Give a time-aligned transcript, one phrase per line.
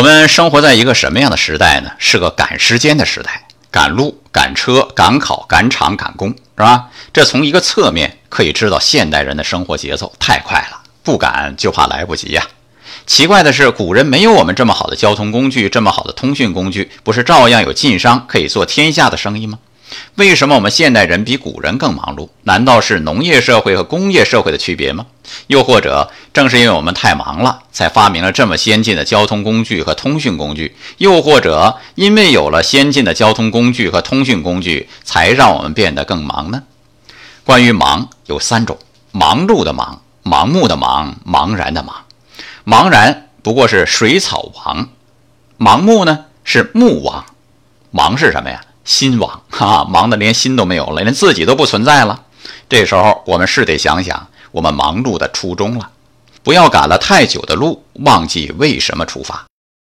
[0.00, 1.90] 我们生活在一个什么样的时代呢？
[1.98, 6.88] 是个赶时间的时代，赶路、赶车、赶考、赶场、赶工，是吧？
[7.12, 12.42] 这从一个侧面可以知道现代人的生活节奏太快了，不赶就怕来不及呀。
[13.06, 19.58] 奇怪的是，古人没有我们这么好的交通工具，这么好的通讯工具，不是照样有晋商可以做天下的生意吗？
[20.16, 22.28] 为什么我们现代人比古人更忙碌？
[22.44, 25.06] 难道是农业社会和工业社会的区别吗？
[25.46, 30.76] 又或者，正是因为我们太忙了，才发明了这么先进的交通工具和通讯工具？
[30.98, 36.62] 又或者，因为有了先进的交通工具和通讯工具，才让我们变得更忙呢？
[37.44, 38.78] 关于忙，有三种：
[39.12, 42.04] 忙碌的忙、盲目的忙、茫然的忙。
[42.64, 44.88] 茫然不过是水草亡，
[45.58, 47.24] 盲目呢是目亡。
[47.90, 48.60] 忙是什么呀？
[48.84, 52.22] 心亡，啊，忙得连心都没有了，连自己都不存在了。
[52.66, 55.90] 这时候我们是得想想我们忙碌的初衷了，
[56.42, 59.49] 不要赶了太久的路，忘记为什么出发。